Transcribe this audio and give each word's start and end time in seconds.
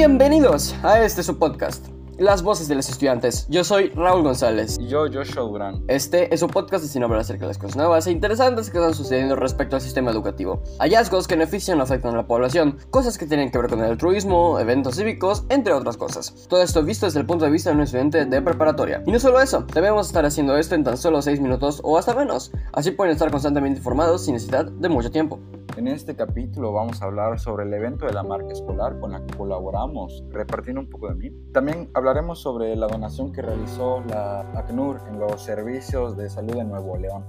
Bienvenidos 0.00 0.74
a 0.82 1.04
este 1.04 1.22
su 1.22 1.38
podcast, 1.38 1.88
Las 2.16 2.42
Voces 2.42 2.68
de 2.68 2.74
los 2.74 2.88
Estudiantes. 2.88 3.46
Yo 3.50 3.64
soy 3.64 3.90
Raúl 3.90 4.22
González. 4.22 4.78
Y 4.80 4.88
yo, 4.88 5.04
Joshua 5.12 5.42
Durán. 5.42 5.84
Este 5.88 6.34
es 6.34 6.40
un 6.40 6.48
podcast 6.48 6.82
destinado 6.82 7.04
a 7.04 7.16
hablar 7.16 7.20
acerca 7.20 7.42
de 7.42 7.48
las 7.48 7.58
cosas 7.58 7.76
nuevas 7.76 8.06
e 8.06 8.10
interesantes 8.10 8.70
que 8.70 8.78
están 8.78 8.94
sucediendo 8.94 9.36
respecto 9.36 9.76
al 9.76 9.82
sistema 9.82 10.10
educativo. 10.10 10.62
Hallazgos 10.78 11.28
que 11.28 11.34
benefician 11.34 11.78
o 11.80 11.82
afectan 11.82 12.14
a 12.14 12.16
la 12.16 12.26
población, 12.26 12.78
cosas 12.88 13.18
que 13.18 13.26
tienen 13.26 13.50
que 13.50 13.58
ver 13.58 13.68
con 13.68 13.80
el 13.80 13.90
altruismo, 13.90 14.58
eventos 14.58 14.96
cívicos, 14.96 15.44
entre 15.50 15.74
otras 15.74 15.98
cosas. 15.98 16.34
Todo 16.48 16.62
esto 16.62 16.82
visto 16.82 17.04
desde 17.04 17.20
el 17.20 17.26
punto 17.26 17.44
de 17.44 17.50
vista 17.50 17.68
de 17.68 17.76
un 17.76 17.82
estudiante 17.82 18.24
de 18.24 18.40
preparatoria. 18.40 19.02
Y 19.06 19.12
no 19.12 19.20
solo 19.20 19.38
eso, 19.38 19.66
debemos 19.74 20.06
estar 20.06 20.24
haciendo 20.24 20.56
esto 20.56 20.76
en 20.76 20.82
tan 20.84 20.96
solo 20.96 21.20
6 21.20 21.42
minutos 21.42 21.82
o 21.84 21.98
hasta 21.98 22.14
menos. 22.14 22.52
Así 22.72 22.92
pueden 22.92 23.12
estar 23.12 23.30
constantemente 23.30 23.80
informados 23.80 24.24
sin 24.24 24.32
necesidad 24.32 24.64
de 24.64 24.88
mucho 24.88 25.10
tiempo. 25.10 25.38
En 25.80 25.88
este 25.88 26.14
capítulo 26.14 26.74
vamos 26.74 27.00
a 27.00 27.06
hablar 27.06 27.40
sobre 27.40 27.64
el 27.64 27.72
evento 27.72 28.04
de 28.04 28.12
la 28.12 28.22
marca 28.22 28.52
escolar 28.52 29.00
con 29.00 29.12
la 29.12 29.24
que 29.24 29.34
colaboramos, 29.34 30.22
repartiendo 30.28 30.82
un 30.82 30.90
poco 30.90 31.08
de 31.08 31.14
mí. 31.14 31.30
También 31.54 31.90
hablaremos 31.94 32.38
sobre 32.38 32.76
la 32.76 32.86
donación 32.86 33.32
que 33.32 33.40
realizó 33.40 34.02
la 34.06 34.40
ACNUR 34.40 35.00
en 35.08 35.18
los 35.18 35.40
servicios 35.40 36.18
de 36.18 36.28
salud 36.28 36.52
de 36.52 36.64
Nuevo 36.64 36.98
León. 36.98 37.24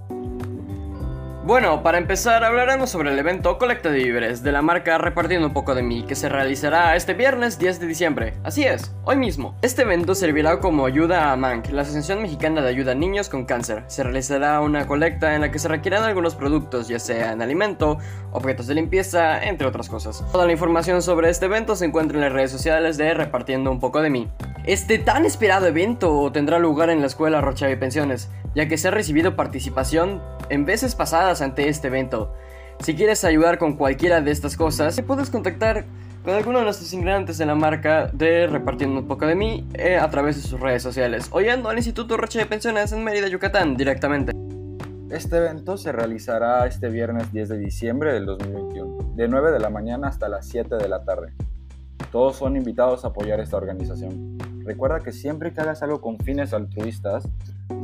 Bueno, 1.44 1.81
para 1.81 1.98
empezar 1.98 2.44
hablaremos 2.44 2.91
sobre 2.91 3.12
el 3.12 3.18
evento 3.18 3.58
Colecta 3.58 3.90
de 3.90 3.98
Víveres 3.98 4.44
de 4.44 4.52
la 4.52 4.62
marca 4.62 4.99
Repartiendo 4.99 5.48
un 5.48 5.54
poco 5.54 5.73
de 5.73 5.82
mí 5.82 6.04
que 6.04 6.13
se 6.13 6.30
realizará 6.30 6.95
este 6.95 7.16
viernes 7.16 7.58
10 7.58 7.80
de 7.80 7.88
diciembre. 7.88 8.34
Así 8.44 8.63
es, 8.63 8.95
hoy 9.05 9.16
mismo. 9.16 9.58
Este 9.63 9.82
evento 9.82 10.13
servirá 10.13 10.59
como 10.59 10.85
ayuda 10.85 11.32
a 11.32 11.35
MANC, 11.35 11.72
la 11.72 11.82
Asociación 11.82 12.22
Mexicana 12.22 12.62
de 12.62 12.70
Ayuda 12.70 12.91
a 12.91 12.96
Niños 12.96 13.27
con 13.27 13.46
Cáncer. 13.46 13.84
Se 13.88 14.04
realizará 14.04 14.62
una 14.62 14.85
colecta 14.85 15.34
en 15.34 15.41
la 15.41 15.49
que 15.49 15.58
se 15.58 15.68
requieran 15.68 16.04
algunos 16.04 16.35
productos, 16.35 16.88
ya 16.88 16.99
sean 16.99 17.41
alimento, 17.41 17.98
objetos 18.34 18.68
de 18.68 18.76
limpieza, 18.76 19.44
entre 19.44 19.66
otras 19.66 19.90
cosas. 19.90 20.23
Toda 20.32 20.46
la 20.46 20.52
información 20.52 21.02
sobre 21.02 21.32
este 21.32 21.48
evento 21.48 21.76
se 21.76 21.85
encuentra 21.85 22.20
en 22.20 22.24
las 22.24 22.34
redes 22.34 22.52
sociales 22.52 22.98
de 22.98 23.15
Repartiendo 23.15 23.71
un 23.71 23.80
poco 23.80 24.04
de 24.04 24.12
mí. 24.12 24.30
Este 24.65 24.99
tan 24.99 25.26
esperado 25.26 25.65
evento 25.65 26.31
tendrá 26.31 26.59
lugar 26.59 26.91
en 26.91 27.01
la 27.01 27.07
escuela 27.07 27.41
Rocha 27.41 27.65
de 27.65 27.77
Pensiones, 27.77 28.29
ya 28.54 28.68
que 28.68 28.77
se 28.77 28.90
ha 28.90 28.91
recibido 28.91 29.35
participación 29.35 30.21
en 30.49 30.65
veces 30.65 30.93
pasadas 30.93 31.41
ante 31.41 31.68
este 31.68 31.87
evento. 31.87 32.31
Si 32.79 32.95
quieres 32.95 33.23
ayudar 33.23 33.57
con 33.57 33.76
cualquiera 33.76 34.21
de 34.21 34.29
estas 34.29 34.55
cosas, 34.55 35.01
puedes 35.01 35.31
contactar 35.31 35.85
con 36.23 36.35
alguno 36.35 36.59
de 36.59 36.65
nuestros 36.65 36.93
ingredientes 36.93 37.40
de 37.40 37.48
la 37.48 37.55
marca 37.55 38.12
de 38.13 38.45
Repartiendo 38.45 38.99
un 38.99 39.07
poco 39.07 39.26
de 39.26 39.34
mí 39.34 39.68
eh, 39.73 39.98
a 39.98 40.07
través 40.12 40.35
de 40.35 40.48
sus 40.48 40.59
redes 40.59 40.84
sociales 40.84 41.27
o 41.31 41.41
yendo 41.41 41.70
al 41.70 41.77
Instituto 41.77 42.15
Rocha 42.15 42.37
de 42.37 42.46
Pensiones 42.46 42.91
en 42.91 43.03
Mérida, 43.03 43.27
Yucatán, 43.27 43.75
directamente. 43.75 44.31
Este 45.09 45.37
evento 45.37 45.75
se 45.75 45.91
realizará 45.91 46.68
este 46.68 46.90
viernes 46.90 47.31
10 47.34 47.49
de 47.49 47.57
diciembre 47.57 48.13
del 48.13 48.27
2021, 48.27 49.15
de 49.15 49.27
9 49.27 49.51
de 49.51 49.59
la 49.59 49.71
mañana 49.71 50.07
hasta 50.07 50.29
las 50.29 50.48
7 50.48 50.75
de 50.75 50.87
la 50.87 51.03
tarde. 51.03 51.34
Todos 52.12 52.35
son 52.35 52.55
invitados 52.55 53.05
a 53.05 53.07
apoyar 53.07 53.40
esta 53.40 53.57
organización. 53.57 54.37
Recuerda 54.63 54.99
que 54.99 55.12
siempre 55.12 55.54
que 55.54 55.62
hagas 55.62 55.81
algo 55.84 56.01
con 56.01 56.17
fines 56.20 56.54
altruistas, 56.54 57.27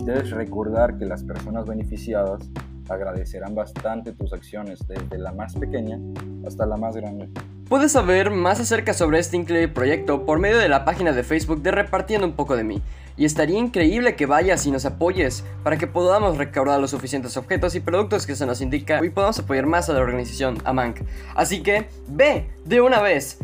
debes 0.06 0.31
recordar 0.31 0.97
que 0.97 1.06
las 1.06 1.23
personas 1.23 1.66
beneficiadas 1.66 2.50
agradecerán 2.89 3.56
bastante 3.56 4.14
tus 4.14 4.34
acciones, 4.34 4.80
desde 4.88 5.17
la 5.17 5.31
más 5.34 5.56
pequeña 5.56 6.00
hasta 6.45 6.66
la 6.66 6.78
más 6.78 6.95
grande. 6.95 7.30
Puedes 7.67 7.92
saber 7.92 8.30
más 8.30 8.61
acerca 8.61 8.94
sobre 8.94 9.19
este 9.19 9.36
increíble 9.36 9.67
proyecto 9.67 10.25
por 10.25 10.39
medio 10.39 10.58
de 10.58 10.69
la 10.69 10.86
página 10.86 11.11
de 11.11 11.23
Facebook 11.23 11.61
de 11.61 11.72
Repartiendo 11.72 12.25
un 12.25 12.34
poco 12.34 12.56
de 12.56 12.64
mí. 12.64 12.81
Y 13.17 13.25
estaría 13.25 13.58
increíble 13.58 14.16
que 14.16 14.25
vayas 14.25 14.66
y 14.66 14.72
nos 14.72 14.86
apoyes 14.86 15.44
para 15.64 15.78
que 15.78 15.88
podamos 15.88 16.38
recaudar 16.38 16.80
los 16.80 16.91
suficientes 16.91 17.36
objetos 17.36 17.75
y 17.75 17.81
productos 17.81 18.25
que 18.25 18.36
se 18.36 18.45
nos 18.45 18.62
indica 18.62 19.03
y 19.03 19.09
podamos 19.09 19.39
apoyar 19.39 19.66
más 19.66 19.89
a 19.89 19.94
la 19.94 20.00
organización 20.00 20.59
AMANC. 20.64 21.02
Así 21.36 21.62
que 21.62 21.88
ve 22.08 22.47
de 22.64 22.80
una 22.80 23.02
vez. 23.02 23.39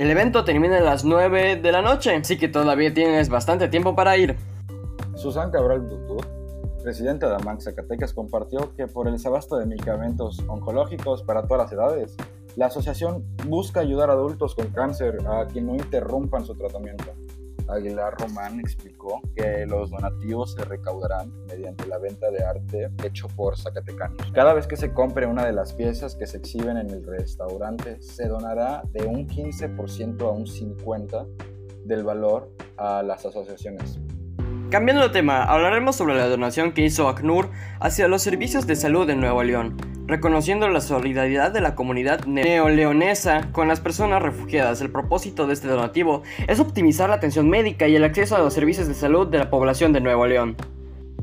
El 0.00 0.10
evento 0.10 0.44
termina 0.44 0.78
a 0.78 0.80
las 0.80 1.04
9 1.04 1.56
de 1.56 1.72
la 1.72 1.82
noche, 1.82 2.16
así 2.16 2.38
que 2.38 2.48
todavía 2.48 2.94
tienes 2.94 3.28
bastante 3.28 3.68
tiempo 3.68 3.94
para 3.94 4.16
ir. 4.16 4.34
Susan 5.14 5.50
Cabral 5.50 5.90
Dutur, 5.90 6.26
presidenta 6.82 7.28
de 7.28 7.34
AMANC 7.34 7.60
Zacatecas, 7.60 8.14
compartió 8.14 8.74
que 8.74 8.86
por 8.86 9.08
el 9.08 9.12
desabasto 9.12 9.58
de 9.58 9.66
medicamentos 9.66 10.42
oncológicos 10.48 11.22
para 11.22 11.42
todas 11.42 11.64
las 11.64 11.72
edades, 11.72 12.16
la 12.56 12.68
asociación 12.68 13.26
busca 13.46 13.80
ayudar 13.80 14.08
a 14.08 14.14
adultos 14.14 14.54
con 14.54 14.68
cáncer 14.68 15.18
a 15.28 15.46
que 15.48 15.60
no 15.60 15.74
interrumpan 15.74 16.46
su 16.46 16.54
tratamiento. 16.54 17.04
Aguilar 17.72 18.14
Román 18.18 18.60
explicó 18.60 19.20
que 19.34 19.66
los 19.66 19.90
donativos 19.90 20.54
se 20.54 20.64
recaudarán 20.64 21.32
mediante 21.46 21.86
la 21.86 21.98
venta 21.98 22.30
de 22.30 22.44
arte 22.44 22.90
hecho 23.04 23.28
por 23.28 23.58
zacatecanos. 23.58 24.30
Cada 24.32 24.54
vez 24.54 24.66
que 24.66 24.76
se 24.76 24.92
compre 24.92 25.26
una 25.26 25.44
de 25.44 25.52
las 25.52 25.72
piezas 25.72 26.14
que 26.16 26.26
se 26.26 26.38
exhiben 26.38 26.76
en 26.76 26.90
el 26.90 27.04
restaurante, 27.04 28.00
se 28.00 28.28
donará 28.28 28.82
de 28.92 29.06
un 29.06 29.26
15% 29.26 30.22
a 30.22 30.30
un 30.30 30.46
50% 30.46 31.50
del 31.84 32.04
valor 32.04 32.52
a 32.76 33.02
las 33.02 33.24
asociaciones. 33.26 34.00
Cambiando 34.70 35.02
de 35.02 35.08
tema, 35.08 35.42
hablaremos 35.42 35.96
sobre 35.96 36.14
la 36.14 36.28
donación 36.28 36.70
que 36.70 36.82
hizo 36.82 37.08
ACNUR 37.08 37.50
hacia 37.80 38.06
los 38.06 38.22
servicios 38.22 38.68
de 38.68 38.76
salud 38.76 39.04
de 39.04 39.16
Nuevo 39.16 39.42
León, 39.42 39.76
reconociendo 40.06 40.68
la 40.68 40.80
solidaridad 40.80 41.50
de 41.50 41.60
la 41.60 41.74
comunidad 41.74 42.24
neoleonesa 42.26 43.50
con 43.50 43.66
las 43.66 43.80
personas 43.80 44.22
refugiadas. 44.22 44.80
El 44.80 44.92
propósito 44.92 45.48
de 45.48 45.54
este 45.54 45.66
donativo 45.66 46.22
es 46.46 46.60
optimizar 46.60 47.08
la 47.08 47.16
atención 47.16 47.50
médica 47.50 47.88
y 47.88 47.96
el 47.96 48.04
acceso 48.04 48.36
a 48.36 48.38
los 48.38 48.54
servicios 48.54 48.86
de 48.86 48.94
salud 48.94 49.26
de 49.26 49.38
la 49.38 49.50
población 49.50 49.92
de 49.92 50.02
Nuevo 50.02 50.24
León. 50.24 50.56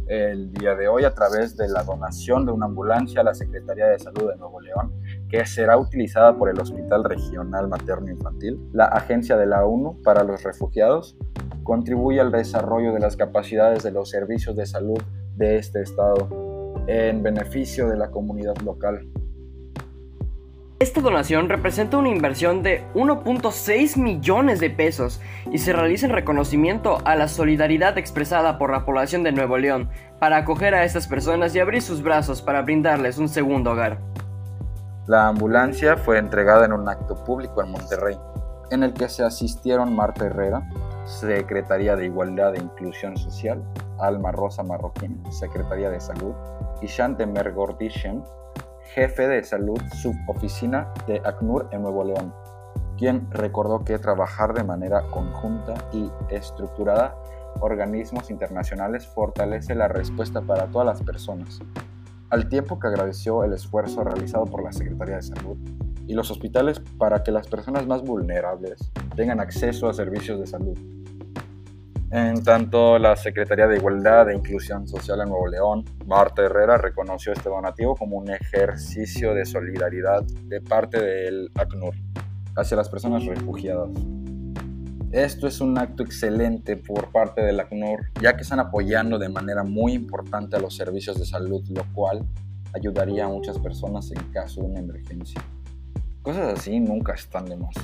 El 0.07 0.53
día 0.53 0.75
de 0.75 0.89
hoy, 0.89 1.05
a 1.05 1.13
través 1.13 1.55
de 1.55 1.69
la 1.69 1.83
donación 1.83 2.45
de 2.45 2.51
una 2.51 2.65
ambulancia 2.65 3.21
a 3.21 3.23
la 3.23 3.33
Secretaría 3.33 3.87
de 3.87 3.99
Salud 3.99 4.29
de 4.29 4.37
Nuevo 4.37 4.59
León, 4.59 4.93
que 5.29 5.45
será 5.45 5.77
utilizada 5.77 6.37
por 6.37 6.49
el 6.49 6.59
Hospital 6.59 7.03
Regional 7.03 7.67
Materno 7.67 8.09
Infantil, 8.09 8.57
la 8.71 8.85
Agencia 8.85 9.35
de 9.35 9.45
la 9.45 9.65
ONU 9.65 10.01
para 10.03 10.23
los 10.23 10.43
Refugiados, 10.43 11.17
contribuye 11.63 12.19
al 12.19 12.31
desarrollo 12.31 12.93
de 12.93 12.99
las 12.99 13.15
capacidades 13.15 13.83
de 13.83 13.91
los 13.91 14.09
servicios 14.09 14.55
de 14.55 14.65
salud 14.65 15.01
de 15.35 15.57
este 15.57 15.81
estado 15.81 16.29
en 16.87 17.21
beneficio 17.21 17.87
de 17.87 17.97
la 17.97 18.09
comunidad 18.09 18.57
local. 18.57 19.07
Esta 20.79 21.01
donación 21.01 21.49
representa 21.49 21.97
una 21.97 22.09
inversión 22.09 22.61
de 22.61 22.85
1.6 22.93 23.97
millones 23.97 24.59
de 24.59 24.69
pesos 24.69 25.19
y 25.51 25.57
se 25.57 25.73
realiza 25.73 26.05
en 26.05 26.11
reconocimiento 26.11 26.99
a 27.03 27.15
la 27.15 27.27
solidaridad 27.27 27.97
expresada 27.97 28.59
por 28.59 28.71
la 28.71 28.85
población 28.85 29.23
de 29.23 29.31
Nuevo 29.31 29.57
León 29.57 29.89
para 30.19 30.37
acoger 30.37 30.75
a 30.75 30.83
estas 30.83 31.07
personas 31.07 31.55
y 31.55 31.59
abrir 31.59 31.81
sus 31.81 32.03
brazos 32.03 32.43
para 32.43 32.61
brindarles 32.61 33.17
un 33.17 33.27
segundo 33.27 33.71
hogar. 33.71 33.99
La 35.07 35.27
ambulancia 35.27 35.97
fue 35.97 36.19
entregada 36.19 36.65
en 36.65 36.73
un 36.73 36.87
acto 36.87 37.23
público 37.23 37.63
en 37.63 37.71
Monterrey, 37.71 38.17
en 38.69 38.83
el 38.83 38.93
que 38.93 39.09
se 39.09 39.23
asistieron 39.23 39.95
Marta 39.95 40.27
Herrera, 40.27 40.61
Secretaría 41.07 41.95
de 41.95 42.05
Igualdad 42.05 42.55
e 42.55 42.59
Inclusión 42.59 43.15
Social, 43.15 43.63
Alma 43.97 44.33
Rosa 44.33 44.61
Marroquín, 44.61 45.23
Secretaría 45.31 45.89
de 45.89 46.01
Salud, 46.01 46.35
y 46.81 46.87
Chantemer 46.87 47.53
Gordishen, 47.53 48.23
jefe 48.93 49.27
de 49.27 49.43
salud 49.43 49.81
suboficina 50.01 50.93
de 51.07 51.21
ACNUR 51.23 51.69
en 51.71 51.81
Nuevo 51.81 52.03
León, 52.03 52.33
quien 52.97 53.31
recordó 53.31 53.85
que 53.85 53.97
trabajar 53.99 54.53
de 54.53 54.63
manera 54.63 55.03
conjunta 55.09 55.75
y 55.93 56.11
estructurada 56.29 57.15
organismos 57.61 58.29
internacionales 58.29 59.07
fortalece 59.07 59.75
la 59.75 59.87
respuesta 59.87 60.41
para 60.41 60.67
todas 60.67 60.85
las 60.85 61.01
personas, 61.03 61.59
al 62.29 62.49
tiempo 62.49 62.79
que 62.79 62.87
agradeció 62.87 63.45
el 63.45 63.53
esfuerzo 63.53 64.03
realizado 64.03 64.45
por 64.45 64.61
la 64.61 64.73
Secretaría 64.73 65.15
de 65.15 65.21
Salud 65.21 65.57
y 66.05 66.13
los 66.13 66.31
hospitales 66.31 66.81
para 66.97 67.23
que 67.23 67.31
las 67.31 67.47
personas 67.47 67.87
más 67.87 68.01
vulnerables 68.01 68.91
tengan 69.15 69.39
acceso 69.39 69.89
a 69.89 69.93
servicios 69.93 70.39
de 70.39 70.47
salud. 70.47 70.96
En 72.09 72.41
tanto, 72.41 72.97
la 72.97 73.17
Secretaría 73.17 73.67
de 73.67 73.75
Igualdad 73.75 74.29
e 74.29 74.35
Inclusión 74.35 74.87
Social 74.87 75.19
en 75.19 75.27
Nuevo 75.27 75.47
León, 75.47 75.83
Marta 76.05 76.41
Herrera, 76.41 76.77
reconoció 76.77 77.33
este 77.33 77.49
donativo 77.49 77.97
como 77.97 78.17
un 78.17 78.29
ejercicio 78.29 79.33
de 79.33 79.45
solidaridad 79.45 80.23
de 80.23 80.61
parte 80.61 81.01
del 81.01 81.51
ACNUR 81.55 81.93
hacia 82.55 82.77
las 82.77 82.87
personas 82.87 83.25
refugiadas. 83.25 83.89
Esto 85.11 85.47
es 85.47 85.59
un 85.59 85.77
acto 85.77 86.03
excelente 86.03 86.77
por 86.77 87.11
parte 87.11 87.41
del 87.41 87.59
ACNUR, 87.59 88.09
ya 88.21 88.37
que 88.37 88.43
están 88.43 88.61
apoyando 88.61 89.19
de 89.19 89.27
manera 89.27 89.63
muy 89.63 89.91
importante 89.91 90.55
a 90.55 90.59
los 90.59 90.77
servicios 90.77 91.19
de 91.19 91.25
salud, 91.25 91.61
lo 91.67 91.83
cual 91.93 92.25
ayudaría 92.73 93.25
a 93.25 93.29
muchas 93.29 93.59
personas 93.59 94.09
en 94.11 94.23
caso 94.31 94.61
de 94.61 94.67
una 94.67 94.79
emergencia. 94.79 95.41
Cosas 96.21 96.57
así 96.57 96.79
nunca 96.79 97.15
están 97.15 97.45
de 97.45 97.57
más. 97.57 97.75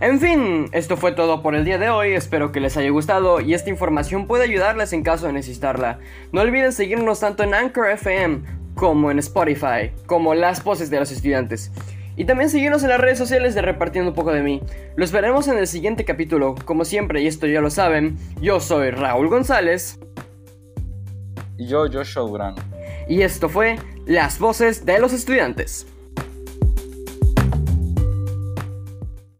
En 0.00 0.20
fin, 0.20 0.68
esto 0.72 0.96
fue 0.96 1.12
todo 1.12 1.42
por 1.42 1.54
el 1.54 1.64
día 1.64 1.78
de 1.78 1.90
hoy, 1.90 2.12
espero 2.12 2.52
que 2.52 2.60
les 2.60 2.76
haya 2.76 2.90
gustado 2.90 3.40
y 3.40 3.54
esta 3.54 3.70
información 3.70 4.26
puede 4.26 4.44
ayudarles 4.44 4.92
en 4.92 5.02
caso 5.02 5.26
de 5.26 5.32
necesitarla. 5.32 5.98
No 6.32 6.40
olviden 6.40 6.72
seguirnos 6.72 7.20
tanto 7.20 7.42
en 7.42 7.54
Anchor 7.54 7.90
FM 7.90 8.42
como 8.74 9.10
en 9.10 9.18
Spotify, 9.18 9.90
como 10.06 10.34
las 10.34 10.62
voces 10.62 10.88
de 10.88 11.00
los 11.00 11.10
estudiantes. 11.10 11.72
Y 12.16 12.24
también 12.24 12.50
seguirnos 12.50 12.82
en 12.82 12.90
las 12.90 13.00
redes 13.00 13.18
sociales 13.18 13.54
de 13.54 13.62
Repartiendo 13.62 14.10
un 14.10 14.14
poco 14.14 14.32
de 14.32 14.42
mí. 14.42 14.60
Los 14.96 15.12
veremos 15.12 15.46
en 15.46 15.56
el 15.56 15.68
siguiente 15.68 16.04
capítulo. 16.04 16.56
Como 16.64 16.84
siempre, 16.84 17.22
y 17.22 17.28
esto 17.28 17.46
ya 17.46 17.60
lo 17.60 17.70
saben, 17.70 18.18
yo 18.40 18.58
soy 18.58 18.90
Raúl 18.90 19.28
González. 19.28 20.00
Y 21.56 21.68
yo, 21.68 21.86
Joshua 21.92 22.22
Durán. 22.22 22.54
Y 23.08 23.22
esto 23.22 23.48
fue 23.48 23.76
Las 24.04 24.38
voces 24.38 24.84
de 24.84 24.98
los 24.98 25.12
estudiantes. 25.12 25.86